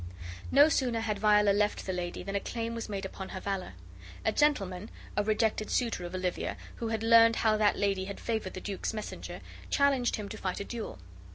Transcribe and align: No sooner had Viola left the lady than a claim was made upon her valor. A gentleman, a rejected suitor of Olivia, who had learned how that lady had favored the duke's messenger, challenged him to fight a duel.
No 0.51 0.67
sooner 0.67 0.99
had 1.01 1.19
Viola 1.19 1.51
left 1.51 1.85
the 1.85 1.93
lady 1.93 2.23
than 2.23 2.35
a 2.35 2.39
claim 2.39 2.73
was 2.73 2.89
made 2.89 3.05
upon 3.05 3.29
her 3.29 3.39
valor. 3.39 3.73
A 4.25 4.31
gentleman, 4.31 4.89
a 5.15 5.23
rejected 5.23 5.69
suitor 5.69 6.05
of 6.05 6.15
Olivia, 6.15 6.57
who 6.77 6.87
had 6.87 7.03
learned 7.03 7.35
how 7.35 7.55
that 7.57 7.77
lady 7.77 8.05
had 8.05 8.19
favored 8.19 8.55
the 8.55 8.61
duke's 8.61 8.95
messenger, 8.95 9.41
challenged 9.69 10.15
him 10.15 10.27
to 10.29 10.37
fight 10.39 10.59
a 10.59 10.63
duel. 10.63 10.97